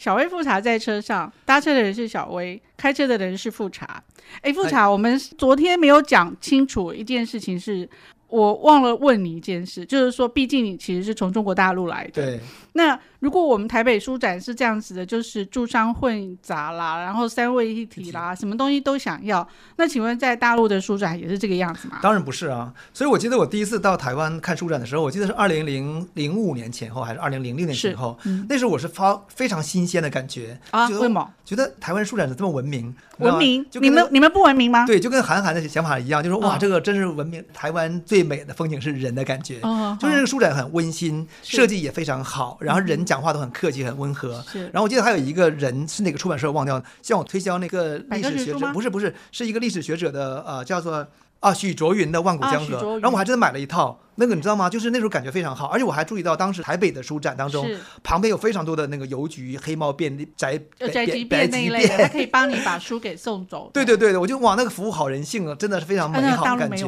[0.00, 4.02] 小薇复查在车上，搭车的人是小薇，开车的人是复查。
[4.40, 7.86] 哎，复查，我们昨天没有讲清楚一件事情是。
[8.30, 12.10] 我忘了问你一件事，就是说，毕竟你其实是从中国大陆来的。
[12.22, 12.40] 对。
[12.72, 19.46] 那如果我们台北书展是这样子的，就是住商混杂啦，然后三位一体啦，什么东西都想要，
[19.76, 21.98] 那请问在大陆的书展也是这个样子吗？
[22.00, 22.72] 当然不是啊。
[22.94, 30.88] 所以我记得我第一次到台湾看书展的时候，我记得是二零零零五年前后还是二零零六年前后，嗯、那时候我是发非常新鲜的感觉啊。
[30.88, 31.28] 为什么？
[31.44, 32.94] 觉得台湾书展是这么文明？
[33.18, 33.66] 文明？
[33.80, 34.86] 你们你们不文明吗？
[34.86, 37.44] 对，就跟韩寒的想法一样，就是哇，这个真是文明。
[37.52, 44.44] 台湾最美的风景是人的感觉，哦、就是这个书展很温馨，设计也非常好，然后人讲话都很客气，很温和。
[44.54, 51.06] 然后我记得还有一个人是哪个出版社忘掉了，向我推销那个历史学者，不是不是，是一个历史学者的呃，叫做
[51.40, 52.92] 啊许卓云的《万古江河》啊。
[53.00, 54.68] 然后我还真的买了一套，那个你知道吗？
[54.68, 57.66] 就是那时候感觉非常好，而且我还注意到当时台北的书展当中，
[58.02, 60.58] 旁边有非常多的那个邮局、黑猫便、宅
[60.92, 63.70] 宅急便那一类的，还可以帮你把书给送走。
[63.74, 66.86] 对对对，我就哇，那个服务好人性啊，真的是非常美好的感觉。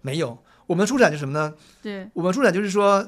[0.00, 1.52] 没有，我们的出展是什么呢？
[1.82, 3.04] 对，我们出展就是说。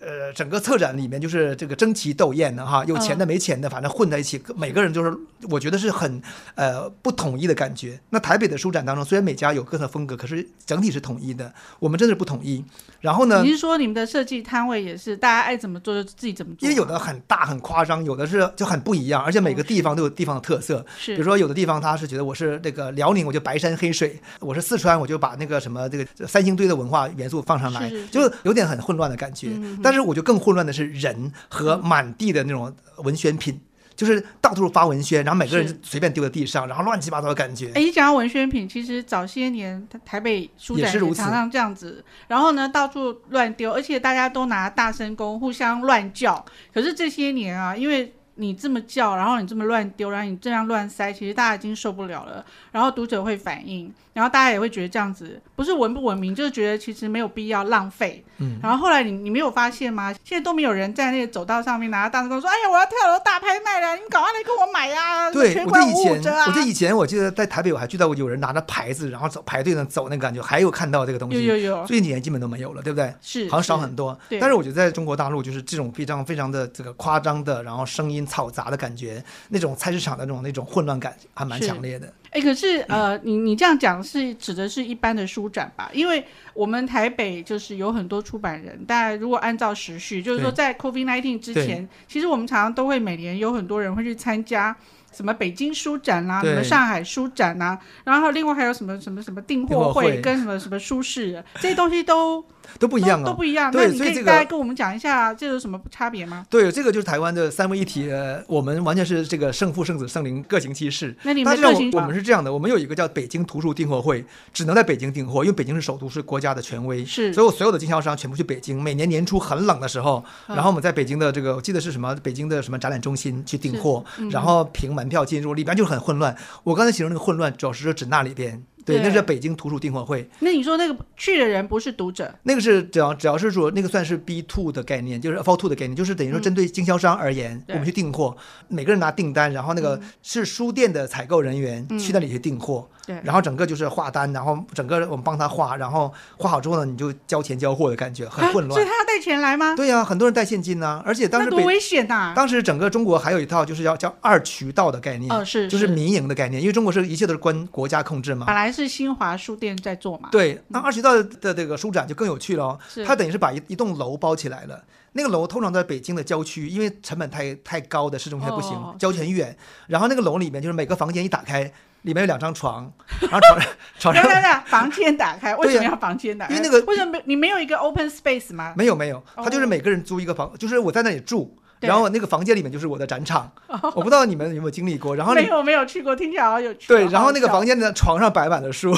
[0.00, 6.20] 呃，整个策展里面就是这个争奇斗艳的哈，有钱的没钱的，反正混在一起，每个人就是我觉得是很
[6.54, 8.00] 呃不统一的感觉。
[8.08, 11.52] 那台北的书展当中，虽然每家有各自风格，可是整体是统一的。
[11.78, 12.64] 我们真的是不统一。
[13.00, 13.42] 然后呢？
[13.42, 16.66] 你是说你们的设计摊位也是大家爱怎么做就自己怎么做？
[16.66, 20.84] 因为有的很大很夸张，有的是就很不一样，而且每个地方都有地方的特色。
[20.98, 21.14] 是。
[21.14, 24.08] 比如说有的地方他是觉得我是那个辽宁，我就白山黑水；
[24.40, 29.48] 我是四川，我就把那个什么这个三星堆的文化元素放上来，就有点很混乱的感觉。
[29.52, 33.60] 嗯但是我觉得更混乱的是人和满地的那种文宣品，嗯、
[33.96, 37.72] 就是到处发文宣，然后每个人随便丢在地上，然后乱七八糟的感觉。
[37.74, 46.44] 哎，你讲到文宣品，其实早些年台北书展也常常这样子，然后呢到处乱丢，而且大家都拿大声公互相乱叫。
[46.72, 52.44] 可是这些年啊，因为你这么叫，然后你这么乱丢，然后你这样乱塞，其实大家已经受不了了。
[52.72, 53.92] 然后读者会反应。
[54.12, 58.22] 然后大家也会觉得这样子不是文不文明，就是觉得其实没有必要浪费。
[58.38, 60.12] 嗯，然后后来你你没有发现吗？
[60.24, 71.46] 现在都没有人在那个走道上面拿着大声公说：“哎呀，我要跳楼大拍卖了，你赶快来跟我买呀、啊！”对，我记得以前，我记得以前，我记得在台北我还遇到过有人拿着牌子，然后走排队呢走那个感觉，还有看到这个东西。
[71.46, 71.86] 有有有。
[71.86, 73.14] 最近几年基本都没有了，对不对？
[73.22, 74.18] 是，好像少很多。
[74.28, 74.40] 对。
[74.40, 82.12] 但是我觉得在中国大陆，就是这种非常非常的这个夸张的，然后声音嘈杂的感觉，那种菜市场的那种那种混乱感还蛮强烈的。
[82.30, 85.90] 哎，可是呃，你你这样讲是指的是一般的书展吧？
[85.92, 94.76] 因为我们台北就是有很多出版人，但如果按照时序，就是说在 COVID-19 之前，其实我们常常都会每年有很多人会去参加
[95.12, 102.44] 什么北京书展啦、啊，什么上海书展呐、啊，然后另外还有什么什么什么订货会跟什么什么书市，这些东西都。
[102.78, 103.70] 都不一样啊，都不一样。
[103.72, 106.46] 那你可以大概跟我们讲一下，这有什么差别吗？
[106.48, 111.14] 对，这个就是台湾的三位一体，呃我们完全是这个圣父、圣子、圣灵各行其事。
[111.22, 111.90] 那你们各行？
[111.92, 117.04] 我们是这样的，我们有一个叫北京图书订货会，只能在北京订货，因为北京是首都，是国家的权威。
[117.04, 117.32] 是。
[117.32, 126.36] 所以我所有的经销商全部去北京，每年年初很冷的时候，然后我们在北京的这个，我记得是什么，北京的什么展览中心去订货，然后凭门票进入，里边就很混乱。
[126.64, 128.62] 我刚才形容那个混乱，主要是指那里边。
[128.96, 130.28] 对，那是北京图书订货会。
[130.40, 132.34] 那你说那个去的人不是读者？
[132.42, 138.36] 那个是只要只要是说那个算是 B two 的概念，就是 f o r two 的概念，就是等于说针对经销商而言，嗯、我们去订货，
[138.68, 142.88] 每个人拿订单，然后那个是书店的采购人员去那里去订货。
[142.90, 148.70] 嗯对，然后整个就是画单，然后整个我们帮他画，然后画好之后呢，你就交钱交货的感觉很混乱。
[148.70, 149.74] 所以他要带钱来吗？
[149.74, 152.32] 对呀、啊，很多人带现金呢、啊，而且当时多危险呐、啊！
[152.36, 158.46] 当时整个中国还有一套就是要叫二渠道的概念，哦、是，是就是民营的概念，因为中国是一切都是关国家控制嘛。
[158.46, 160.28] 本来是新华书店在做嘛。
[160.30, 164.82] 对，那二渠道的这个书展就更有趣了，它等于是把一一栋楼包起来了。
[165.12, 169.56] 那个楼通常在北京的郊区，因为成本太太高的市中心不行，郊、哦、区很远。
[169.88, 171.72] 然后那个楼里面就是每个房间一打开。
[172.02, 172.90] 里面有两张床，
[173.20, 174.22] 然后床上床上。
[174.22, 176.54] 对对对，房间打开，为什么要房间打开？
[176.54, 178.72] 因为那个为什么你没有一个 open space 吗？
[178.76, 183.52] 没有没有，他就是每个人租一个房，就是我在那里住，然后那个房间里面就是我的展场。
[183.94, 186.88] 我不知道你们有没有经历过，然后没有没有去过，听起来好有趣。
[186.88, 188.94] 对，然后那个房间的床上摆满了书，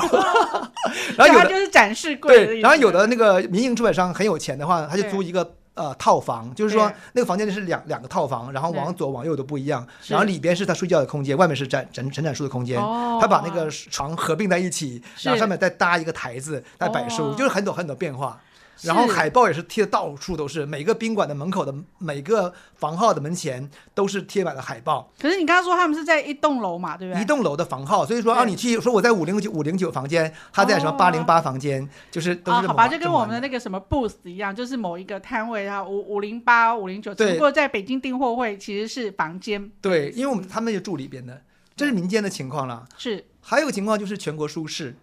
[1.17, 2.47] 然后有的就是展示柜。
[2.47, 5.55] 对，然后有的那个民营出版商很有钱的话，他就租一个。
[5.75, 12.79] 呃，套房就是说那个房间里是两两个套房，然后往左往右都不一样，然后里边是他睡觉的空间，外面是展展展展书的空间。
[12.79, 18.39] 哦，他把那个床合并在一起，然后上面再搭一个台子来摆书，就是很多很多变化。
[18.81, 25.13] 然后海报也是贴的到处都是，每个宾馆的门口的每个房号的门前都是贴满了海报。
[25.21, 27.23] 可是你刚刚说他们是在一栋楼嘛，对不对？
[27.23, 37.15] 一栋楼的房号，所以说啊，你去说我在五零九五零九房间，他在什么八零八房间，就是都是、啊、好吧，就跟我们的那个什么 booth 一样，就是某一个摊位啊，五五零八五零九。
[37.15, 39.71] 只不过在北京订货会其实是房间。
[39.81, 41.43] 对，因为我们他们就住里边的，
[41.77, 42.87] 这是民间的情况了。
[42.97, 44.97] 是，还有个情况就是全国书市。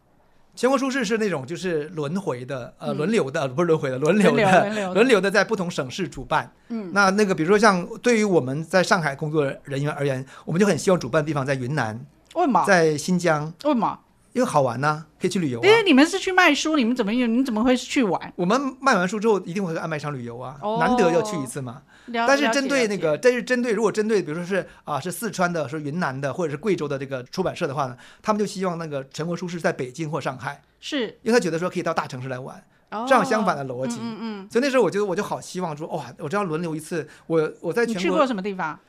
[0.60, 6.52] 全国书市是那种就是轮回的，呃，轮流的， 不是轮回的，轮流的，轮流，的，在不同省市主办。
[6.68, 11.98] 嗯，那那个比如说像对于我们在上海工作人员而言，我们就很希望主办地方在云南，
[12.36, 12.66] 为嘛？
[12.66, 13.98] 在新疆，为什么？
[14.34, 15.66] 因为好玩呐、啊，可以去旅游、啊。
[15.66, 18.32] 因为你们是去卖书，你们怎么你怎么会去玩？
[18.36, 21.82] 我们卖完书之后一定会去安排一场旅游啊，哦、难得要去一次嘛。
[22.12, 33.98] 但是针对那个，但是针对如果针对比如说是啊是四川的，是云南的，或者是贵州的这个出版社的话呢，他们就希望那个全国书市在北京或上海，是因为他觉得说可以到大城市来玩，哦、这样相反的逻辑。
[34.02, 34.48] 嗯，嗯嗯。
[34.50, 38.80] 所以那时候我觉得我就好希望说哇，我这样轮流一次，我我在全国去过什么地方？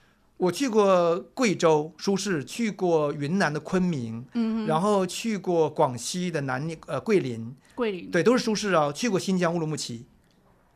[0.41, 8.91] 我去过贵州舒适，去过云南的昆明，嗯，然后去过广西的南宁，呃，桂林，桂林，对，都是舒适啊。
[8.91, 10.07] 去过新疆乌鲁木齐。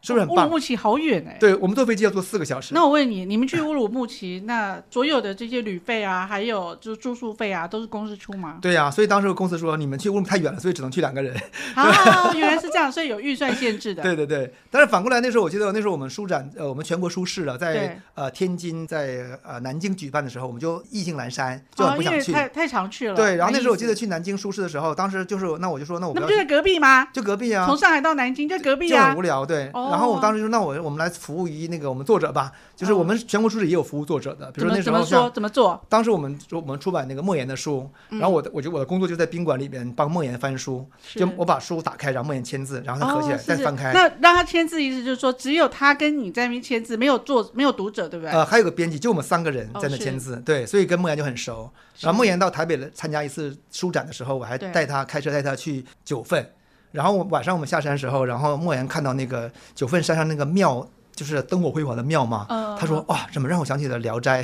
[0.05, 0.45] 是不是很棒？
[0.45, 1.39] 乌鲁木齐好远哎、欸！
[1.41, 2.75] 对，我们坐飞机要坐四个小时。
[2.75, 8.59] 那我问你，你们去乌鲁木齐，那所有的这些旅费啊，还有就是住宿费啊，都是公司出吗？
[8.61, 11.35] 对呀、啊，所以当时公司说你们去乌鲁木齐太远了，所以只能去两个人。
[11.75, 14.03] 啊， 原来是这样，所以有预算限制的。
[14.03, 23.15] 对对对，但是反过来那时候，我记得那时候我们书展，呃，我们全国书市了，在呃天津，在呃南京举办的时候，我们就意兴阑珊，就很不想去，哦、太太常去了。
[23.15, 27.07] 对，然后那时候我记得去南京书市的时候，当时就是那我就说那我们那不就在隔壁吗？
[27.13, 29.47] 就隔壁啊，从上海到南京就隔壁啊，就很无聊。
[29.47, 30.75] 对，哦、然后我当时就那我。
[30.85, 35.81] 我们来服务于那个我们作者吧，就是我们全国书市也有服务作者的，比如说那时候怎么说怎么做？
[35.89, 43.93] 当时我们我们出版那个莫言的书，然后我的我就我的工作就在宾馆里边帮莫言翻书，就我把书打开，然后莫言签字，然后他合起来再翻开。
[43.93, 48.33] 那让他签字意思就是说只有他跟你在那边签字，没有作没有读者，对不对？
[48.33, 51.71] 呃，还有个编辑，就我们三个人在那签字，对，所以跟莫言就很熟。
[52.01, 56.51] 然后莫言到台北来参加一次书展的时候，我还带他开车带他去九份，
[56.95, 60.87] 然后晚上我们下山的时候，然后莫言看到那个九份山上那个庙。
[61.17, 64.43] 就是灯火辉煌的庙嘛，呃、他说哇，怎么让我想起了《聊斋》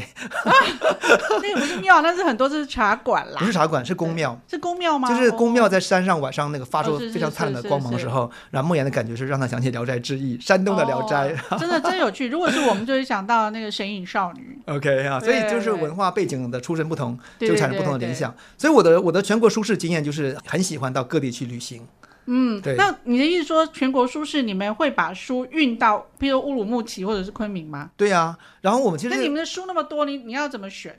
[0.49, 0.55] 啊？
[1.43, 3.41] 那个不是庙，那是很多是茶馆啦。
[3.41, 4.41] 不是茶馆，是宫庙。
[4.49, 5.09] 是宫庙吗？
[5.09, 11.59] 就是宫庙在山上晚上那个发出非常灿烂的光芒的时候，然后莫言的感觉是让他想起《聊斋志异》，山东的《聊斋》哦。
[11.59, 12.29] 真的真有趣。
[12.29, 14.57] 如果是我们，就会想到那个《神隐少女》。
[14.73, 18.33] OK 啊，所以就是文化背景的出身不同，就产生不同的联想。
[18.57, 21.85] 所以我的我的全国舒适经验就是很喜欢到各地去旅行。
[22.33, 22.77] 嗯，对。
[22.77, 27.91] 那你的意思说，全国书市你们会把书运到，比如乌鲁木齐或者是昆明吗？
[27.97, 28.39] 对呀、啊。
[28.61, 30.97] 然后我们其实，那你们的书那么多，你你要怎么选？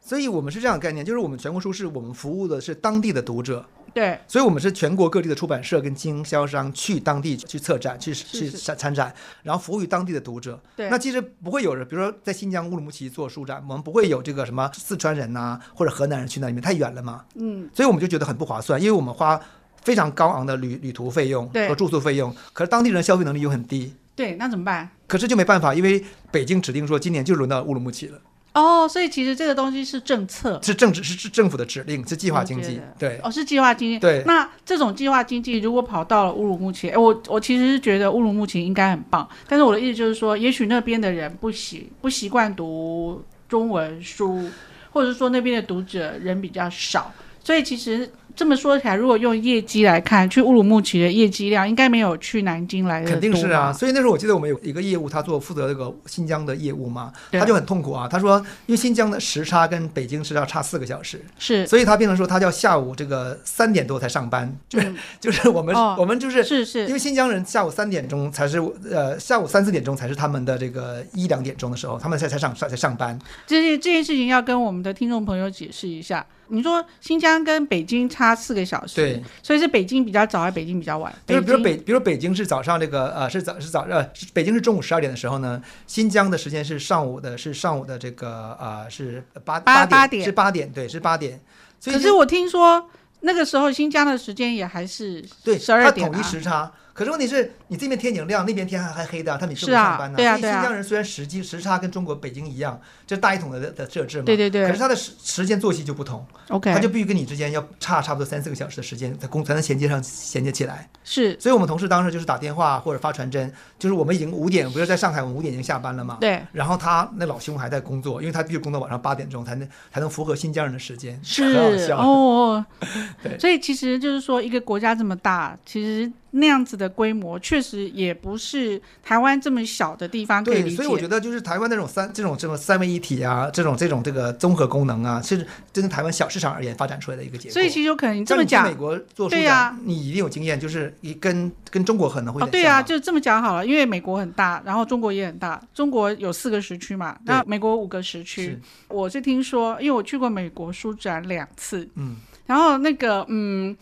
[0.00, 3.64] 所以我们是这样的概念，就是我们全国书市，我们服务的是当地的读者。
[3.94, 4.18] 对。
[4.26, 10.60] 所以我们是全国各地的出版社跟经销商去当地去策展，去去参展，然后服务于当地的读者。
[10.74, 10.90] 对。
[10.90, 17.24] 那其实不会有人，比如说在新疆乌鲁木齐做书展，我们不会有这个什么四川人呐、啊、或者河南人去那里面，太远了嘛。
[17.36, 17.70] 嗯。
[17.72, 19.40] 所以我们就觉得很不划算，因为我们花。
[19.84, 23.94] 非常高昂的旅旅途费用和住宿费用，可是当地人消费能力又很低。
[24.16, 24.88] 对，那怎么办？
[25.06, 28.18] 可是就没办法，因为北京指定说今年就轮到乌鲁木齐了。
[28.52, 32.80] 哦，所以其实这个东西是政策，是政治，是是政府的指令，是计划经济。
[32.96, 33.98] 对，哦，是计划经济。
[33.98, 44.48] 对，那这种计划经济如果跑到了乌鲁木齐，哎，我我其实是觉得乌鲁木齐应该很棒，但是我的意思就是说，也许那边的人不习不习惯读中文书，
[44.92, 48.08] 或者是说那边的读者人比较少，所以其实。
[48.36, 53.12] 这么说起来，如果用业绩来看，去乌鲁木齐的业绩量应该没有去南京来的多。
[53.12, 58.08] 肯定是啊，所以那时候我记得我们有一个业务，他做负责这个新疆的业务嘛，他就很痛苦啊。
[58.08, 68.58] 他说，因为新疆的时差跟北京时差差四个小时，是，所以他变成说他要下午这个三点多才上班，就、嗯、就是我们、哦、我们就是是是，因为新疆人下午三点钟才是
[68.90, 73.16] 呃下午三四点钟才是他们的这个一两点钟的时候，他们才才上才上班。
[73.46, 76.26] 这件这件事情要跟我们的听众朋友解释一下。
[76.48, 81.12] 你说新疆跟北京差四个小时，对，所以是北京比较早还是北京比较晚？
[81.26, 91.40] 就是比如北，比如北京是早上这个呃是早是早呃北京是中午十二点的时候呢，新疆的时间是上午的，是上午的这个呃是八八点，点是八点，对，是八点。
[91.84, 92.88] 可是我听说
[93.20, 96.70] 那个时候新疆的时间也还是对十二点，它统一时差。
[96.94, 100.16] 可是问题是你这边天已经亮，那边天还还黑的，他们是不上班呢？
[100.16, 104.64] 对啊，所以新疆人虽然时机时差跟中国北京一样，这大一统的的设置嘛，对对对。
[104.68, 110.88] 可是他的时时间作息就不同，OK，他就必须跟你之间要差差不多三四个小时的时间，在工才能衔接上衔接起来。
[111.02, 116.18] 是，所以我们同事当时就是打电话或者发传真，就是我们已经五点，不是在上海，我们五点已经下班了嘛？
[116.20, 116.40] 对。
[116.52, 122.64] 然后他那老兄还在工作，因为他必须工作晚上八点钟才能才能符合新疆人的时间，是 很好笑哦。
[123.20, 126.12] 对，所以其实就是说，一个国家这么大，其实。
[126.36, 130.70] 那样子的规模，确实也不是台湾这么小的地方可以理解。
[130.70, 135.38] 对，所以我觉得就是台湾那种三这种这种三位一体啊，这种这种这个综合功能啊，是
[135.72, 137.52] 针对台湾小市场而言发展出来的一个结果。
[137.52, 142.42] 所以其实有可能你这么讲，美国做书展，你一定有经验，就是你跟跟中国可能会。
[142.42, 148.46] 哦，对啊，就这么讲好了，因为美国很大，然后中国也很大，中国有四个时区嘛，那美国五个时区。
[148.46, 153.76] 是我是听说，因为我去过美国书展两次，嗯，然后那个嗯。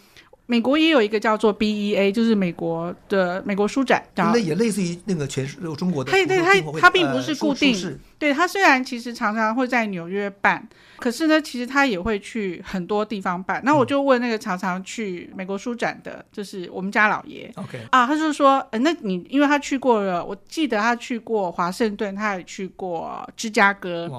[0.46, 5.46] 美国也有一个叫做 BEA，就是美国的美国书展，那也类似于那个全
[5.76, 6.10] 中国的。
[6.10, 10.68] 它对它它并不是固定，呃、对它虽然其实常常会在纽约办，
[10.98, 13.62] 可是呢，其实它也会去很多地方办。
[13.64, 24.10] 那我就问那个常常去美国书展的，就是我们家老爷，OK、嗯、啊，他就说，呃，那你因为他去过了，我记得他去过华盛顿，他也去过芝加哥。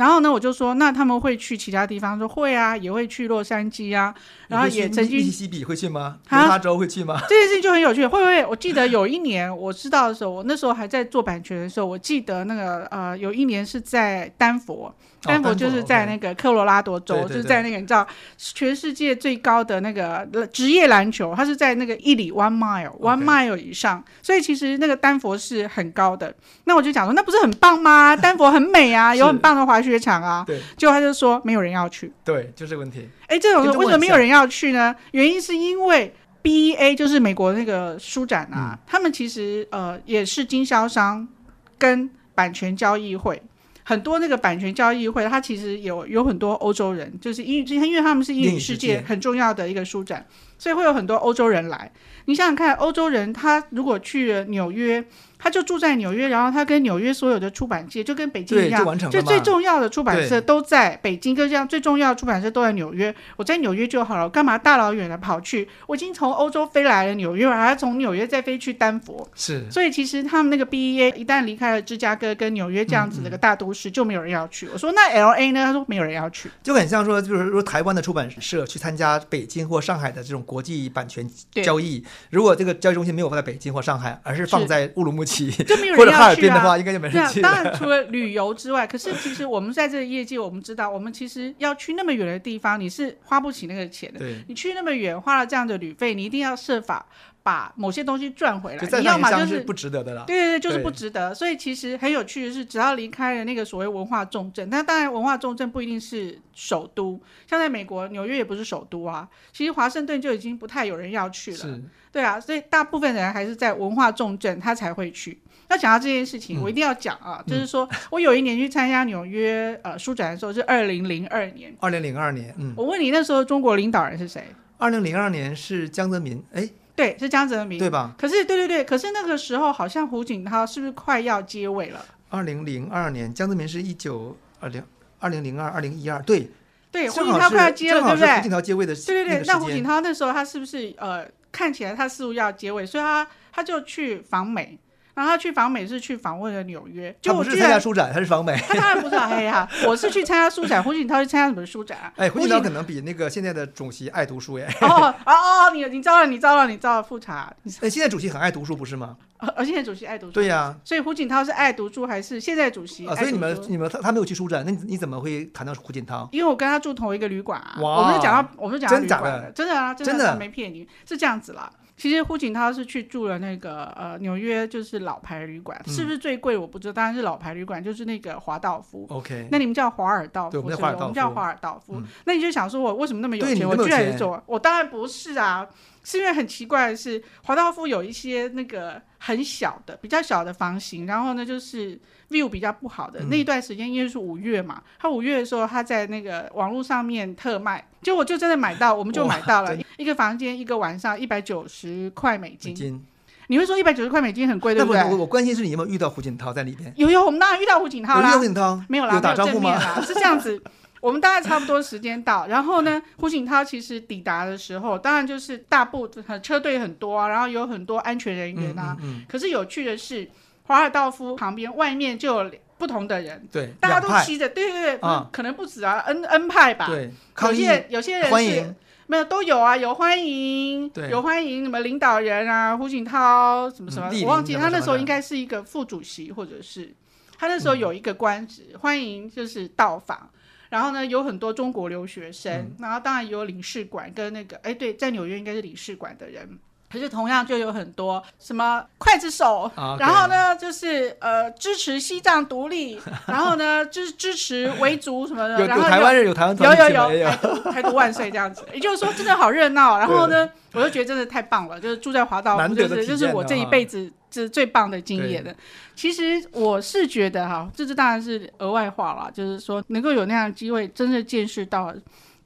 [0.00, 2.18] 然后呢，我就说，那他们会去其他地方？
[2.18, 4.14] 说会啊，也会去洛杉矶啊。
[4.48, 6.16] 然后也曾经密西西比会去吗？
[6.30, 7.20] 犹他州会去吗？
[7.28, 8.06] 这件事情就很有趣。
[8.06, 8.42] 会不会？
[8.46, 14.90] 我记得有一年我知道的时候，我那时候还在做版权的时候，我记得那个呃，有一年是在丹佛。
[15.22, 18.06] 丹佛就是在那个科罗拉多州，就是在那个你知道
[18.38, 26.34] 全世界最高的那个职业篮球，它是在那个一里 one mile one mile 以上，所以其实那个丹佛是很高的。
[26.64, 28.16] 那我就讲说，那不是很棒吗？
[28.16, 30.42] 丹佛很美啊， 有很棒的滑雪场啊。
[30.46, 32.10] 对，结果他就说没有人要去。
[32.24, 33.08] 对，就这个问题。
[33.26, 34.94] 哎，这种为什么没有人要去呢？
[35.12, 41.28] 原因是因为 BEA 就是美国那个书展啊，他们其实呃也是经销商
[41.76, 43.42] 跟版权交易会。
[43.82, 50.26] 很多那个版权交易会，它其实有有很多欧洲人，就是英语，因为他们是英语世界很重要的一个书展，
[50.58, 51.90] 所以会有很多欧洲人来。
[52.30, 55.04] 你想想看，欧洲人他如果去了纽约。
[55.42, 63.14] 他就住在纽约，然后他跟纽约所有的出版界就跟北京一样，就最重要的出版社都在北京，跟这样最重要的出版社都在纽约。
[63.36, 65.66] 我在纽约就好了，我干嘛大老远的跑去？
[65.86, 69.26] 我已经从欧洲飞来了纽约，我还要从纽约再飞去丹佛。
[69.34, 74.68] 是，所以其实他们那个 BEA 一旦离开了芝加哥跟纽约这样子的一个大都市，嗯嗯，就没有人要去。
[74.74, 75.64] 我说那 LA 呢？
[75.64, 81.26] 他说没有人要去，就很像说，就是说台湾的出版社去参加北京或上海的这种国际版权
[81.62, 86.10] 交易，如果这个交易中心没有放在北京或上海，而是放在乌鲁木齐，就没有人。
[86.20, 87.40] 哈尔滨的话，应该就没人去。
[87.40, 94.20] 当然，除了旅游之外，可是其实我们在这个业界，我们知道，我们其实要去那么远的地方，你是花不起那个钱的。
[94.48, 97.06] 你去那么远，花了这样的旅费，你一定要设法
[97.42, 98.98] 把某些东西赚回来。
[98.98, 100.24] 你要么就是不值得的了。
[100.26, 101.34] 对对对，就是不值得。
[101.34, 109.28] 所以其实很有趣的是，只要离开了那个所谓文化重镇，那当然文化重镇不一定是首都，像在美国纽约也不是首都啊。
[109.52, 111.56] 其实华盛顿就已经不太有人要去了。
[111.56, 111.82] 是。
[112.12, 115.38] 对啊，所以大部分人还是在文化重镇，他才会去。
[115.68, 121.72] 那讲到这件事情，嗯、我一定要讲啊，就是说我有一年去参加纽约呃书展的时候，是二零零二年。
[121.78, 124.44] 二零零二年，嗯，我问你那时候中国领导人是谁？
[124.78, 126.68] 二零零二年是江泽民，哎，
[127.00, 128.14] 对，是江泽民，对吧？
[128.18, 132.04] 可是，对对对，可是那个时候好像胡锦涛是不是快要接位了？
[132.28, 134.84] 二零零二年，江泽民是一九二零
[135.18, 136.50] 二零零二二零一二，对，
[136.92, 138.36] 对，胡锦涛快要接了，对不对？
[138.36, 139.42] 胡锦涛接位的，对对对。
[139.46, 144.78] 那胡锦涛那时候他是不是呃，看起来他似乎要接位，所以他他就去访美。
[145.20, 148.56] 然后他去访美是去访问了纽约，就我不是参加书展，他是访美。
[148.66, 152.10] 他当然不是啊，哎呀，我是去参加书展，胡锦涛去参加什么书展啊？
[152.16, 154.66] 哎，胡锦涛可能比那个现在的主席爱读书耶。
[154.80, 155.32] 哦哦
[155.66, 157.52] 哦，你你招了，你招了，你招了复查。
[157.82, 159.14] 哎，现在主席很爱读书，不是吗？
[159.56, 160.32] 而现在主席爱读书。
[160.32, 160.74] 对呀。
[160.82, 163.06] 所以胡锦涛是爱读书还是现在主席？
[163.06, 166.26] 啊，所以你们你们他他没有去书展，那你你怎么会谈到胡锦涛？
[166.32, 167.76] 因为我跟他住同一个旅馆啊。
[167.82, 167.98] 哇。
[167.98, 171.70] 我们是讲到，我们是讲到旅馆，真的啊，真的没骗你，是这样子啦。
[172.00, 176.56] 其实胡锦涛是去住了那个呃纽约就是老牌旅馆，嗯、是不是最贵？
[176.56, 179.06] 我不知道，当然是老牌旅馆，就是那个华道夫。
[179.10, 181.96] OK，那你们叫华尔道夫，对，我们叫华尔道夫。
[181.96, 183.50] 嗯、那你就想说我为什么那么有钱？
[183.50, 185.68] 有钱我居然做，我当然不是啊。
[186.02, 202.72] 是因为很奇怪的是，华道夫有一些那个很小的、比较小的房型，然后呢，就是 view 比较不好的、嗯、那一段时间，因为是五月嘛，他五月的时候他在那个网络上面特卖，结果就真的买到，我们就买到了一个房间，一个晚上一百九十块美金。
[202.72, 203.06] 美金
[203.48, 205.02] 你会说一百九十块美金很贵，对不对？
[205.02, 206.92] 我我关心是你有没有遇到胡锦涛在里边？
[206.96, 208.36] 有有，我们当然遇到胡锦涛啦。
[208.36, 210.00] 胡锦涛没有啦，有打招呼吗？
[210.02, 210.62] 是这样子。
[211.00, 216.08] 我们大概差不多时间到，然后呢，胡锦涛其实抵达的时候，当然就是大部
[216.42, 218.94] 车队很多啊，然后有很多安全人员啊。
[219.00, 220.28] 嗯嗯嗯、可是有趣的是，
[220.64, 226.86] 华尔道夫旁边外面就有不同的人，对，大家都骑着，对对对，嗯、可能不止啊，N N 派吧。
[226.86, 228.74] 对，有些有些人是
[229.06, 231.10] 没有都有啊，有欢迎，对。
[231.10, 236.94] 有欢迎什么领导人啊，胡锦涛什么什么，嗯、我忘记他那时候应该是一个副主席，或者是
[237.38, 240.30] 他那时候有一个官职，嗯、欢迎就是到访。
[240.70, 246.48] 然后呢，有很多中国留学生，嗯、然后当然也有领事馆跟那个，哎，对，在纽约应该是领事馆的人，
[246.90, 250.00] 可是同样就有很多什么刽子手，okay.
[250.00, 259.98] 然后呢就是呃支持西藏独立， 然后呢支支持维族什么的，然后有台湾人有台湾有有有台独 台独万岁这样子，也就是说真的好热闹。
[259.98, 265.54] 然后呢，我就觉得真的太棒了，就是住在华道，就是就是我这一辈子是最棒的经验的。
[265.94, 271.94] 其实我是觉得哈，这是当然是额外话了，就是说能够有那样的机会，真的见识到，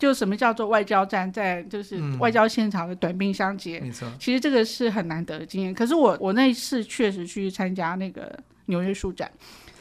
[0.04, 3.80] 就什么叫做外交战，在就是外交现场的短兵相接。
[3.80, 5.72] 没、嗯、错，其实这个是很难得的经验。
[5.72, 9.30] 可是我我那一次确实去参加那个纽约书展，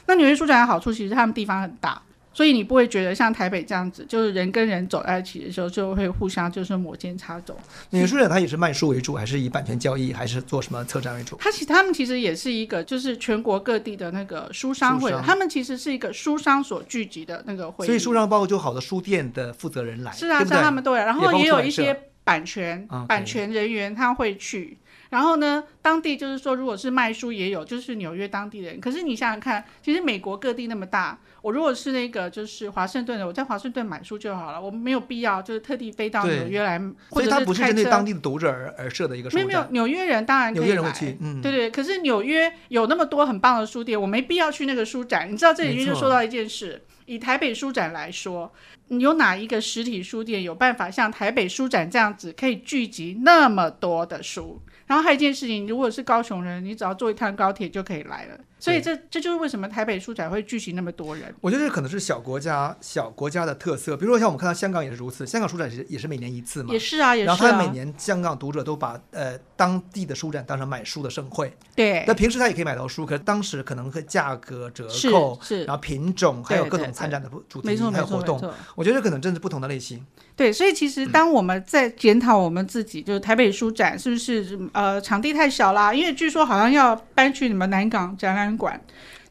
[0.08, 2.01] 那纽约书展的好处，其实他们地方很大。
[2.34, 7.54] 所以你不会觉得像台北这样子，就是人跟人走在一起的时候，就会互相就是摩肩擦踵。
[7.92, 11.38] 纽约书展它也是卖书为主，还是以版权交易，还是做什么策展为主？
[11.40, 17.86] 它其他们其实也是一个，就是全国各地的那个书商会，他们其实是一个书商所聚集的那个会。
[17.86, 24.78] 所以书商包括就好的书店的负责人来，是啊，是他们都来，然后也有一些版权版权人员他会去。
[25.13, 28.82] 然后呢，当地就是说，如果是卖书也有，就是纽约当地人。
[28.82, 36.79] 可是你想想看，其实美国各地那么大，我如果是那个就是华盛顿的，我在华盛顿买书就好了，我没有必要就是特地飞到纽约来，
[37.12, 37.29] 或者是开车。
[37.29, 39.46] 所以它不是针对当地的读者而而设的一个书展。
[39.46, 40.65] 没有没有，纽约人当然可以来。
[40.65, 41.70] 纽约人会去，嗯，对对。
[41.70, 45.32] 可是纽约有那么多很棒的书店，我没必要去那个书展。
[45.32, 48.51] 你知道这里面就说到一件事，以台北书展来说，
[48.88, 54.62] 你有哪一个实体书店有办法像台北书展这样子，可以聚集那么多的书？
[54.86, 58.38] 然后还有一件事情，如果是高雄人，你只要坐一趟高铁就可以来了。
[58.63, 61.36] 所以这这就是为什么台北书展会聚集那么多人。
[61.41, 66.72] 我觉得这可能是小国家小国家的特色，比如说像我们看到香港也是如此，香港书展也是也是每年一次嘛。
[66.72, 67.36] 也是啊，也是啊。
[67.36, 71.53] 然后他每年香港读者都把呃当地的书展当成买书的盛会。
[71.75, 72.05] 对。
[72.08, 75.63] 那平时他也可以买到书，可是当时可能会价格折扣，是，是。
[75.65, 78.41] 然后品种还有各种参展的主题还有活动，
[78.75, 80.05] 我觉得这可能真是不同的类型。
[80.36, 85.93] 对，所以其实当我们在检讨我们自己，嗯、就是台北书展是不是呃场地太小啦？
[85.93, 88.81] 因为据说好像要搬去你们南港展览馆。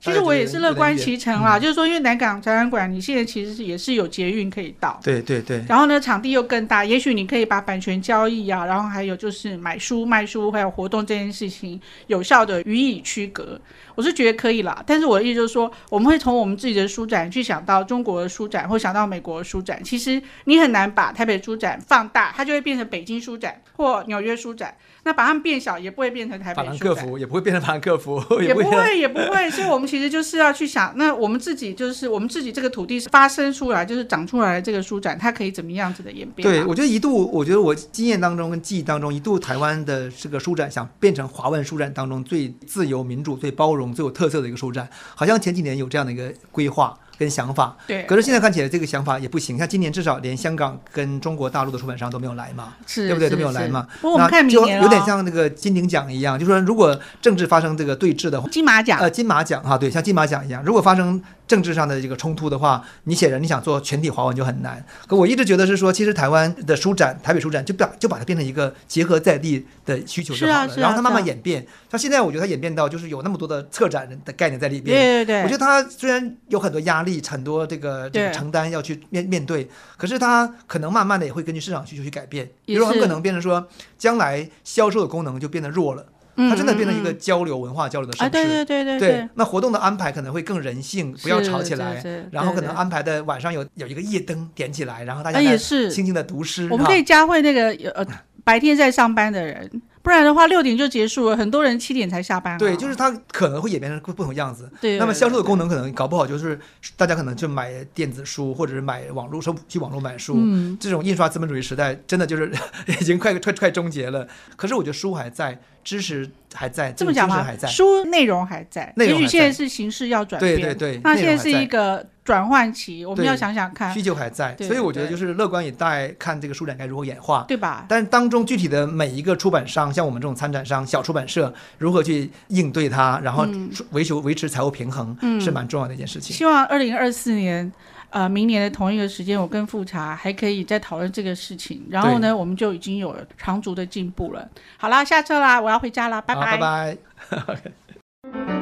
[0.02, 5.64] 其实我也是乐观其成啦，就是说，因为南港展览馆，你现在其实是也是有捷运可以到，对对对。
[5.68, 13.61] 然后呢，场地又更大，也许你可以把版权交易啊，然后还有就是买书卖书还有活动这件事情，有效的予以区隔。
[13.94, 19.80] 我是觉得可以啦，但是我的意思就是说，我们会从我们自己的书展去想到中国的书展，或想到美国的书展。
[19.85, 24.74] 其实你很难把台北书展放大，它就会变成北京书展或纽约书展。
[25.05, 26.79] 那把它们变小，也不会变成台北书展。
[26.79, 29.50] 法兰克福也不会变成法兰克福，也不会，也不会。
[29.50, 36.48] 所以，我们其实就是要去想，那我们自己就是我们自己这个土地是发生出来，就是长出来的这个书展，它可以怎么样子的演变？
[36.48, 46.98] 对，我觉得一度，我觉得我经验当中跟记忆当中，一度台湾的这个书展想变成华文书展当中最自由、民主、最包容、最有特色的一个书展，好像前几年有这样的一个规划。
[47.22, 49.56] 跟想法，对，可是现在看起来这个想法也不行。
[49.56, 53.30] 像今年至少连香港跟中国大陆的出版商都没有来嘛，是，对不对？
[53.30, 53.87] 都没有来嘛。
[54.02, 61.22] 那就有点像那个金鼎奖一样，就是说如果政治发生这个对峙的话，金马奖，呃，金马奖哈，对，像金马奖一样，如果发生。
[61.52, 64.82] 政治上的这个冲突的话，你显然你想做全体华文就很难。
[65.06, 70.58] 可我一直觉得是说，其实台湾的书展，台北书展就把就把它变成一个结合在地的需求就好了。
[70.60, 74.96] 啊啊、然后它慢慢演变，像、啊、现在我觉得它演变到就是有那么多的策展人的概念在里边。
[74.96, 75.42] 对对对。
[75.42, 82.48] 我觉得它虽然有很多压力，很多这个这个承担要去面面对，可是它可能慢慢的也会根据市场需求去改变。
[82.64, 86.06] 比如很可能变成说，将来销售的功能就变得弱了。
[86.37, 89.29] 它真的变成一个交流文化交流的城市，对对对对对。
[89.35, 92.03] 那活动的安排可能会更人性，不要吵起来。
[92.31, 96.68] 然后可能安排的晚上有有一个夜灯点起来，然后大家也是轻轻的读诗。
[96.71, 98.07] 我们可以加会那个呃
[98.45, 99.71] 白天在上班的人，
[100.02, 102.58] 不然的话六点就结束了，很多人七点才下班。
[102.58, 104.70] 对，就是它可能会演变成不同样子。
[104.80, 104.98] 对。
[104.98, 106.58] 那么销售的功能可能搞不好就是
[106.96, 110.34] 大家可能就买电子书，或者是买网络书，去网络买书。
[110.38, 110.76] 嗯。
[110.80, 112.52] 这种印刷资本主义时代真的就是
[113.00, 114.26] 已经快快快终结了。
[114.56, 115.58] 可是我觉得书还在。
[115.84, 117.44] 知识还在，这么讲吗？
[117.66, 120.54] 书内容还在，也许现在是形式要转变。
[120.54, 123.92] 对对对，那现在是一个转换期，我们要想想看。
[123.92, 127.85] 需求还在，所以我觉得就是乐观以待，看这个书展该如何演化，对吧？
[127.88, 133.46] 但是当中具体的每一个出版商，像我们这种参展商、小出版社，如何去应对它，然后
[133.90, 136.37] 维求维持财务平衡，是蛮重要的一件事情。
[136.37, 137.72] 希望二零二四年。
[138.12, 144.46] 呃，明年的同一个时间，我跟复查还可以再讨论这个事情，然后呢，我们就已经有了长足的进步了。
[144.76, 146.58] 好啦，下车啦，我要回家啦，拜拜。
[146.58, 146.98] 拜
[147.30, 148.58] 拜。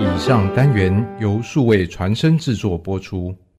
[0.00, 3.34] 以上单元由数位传声制作播出。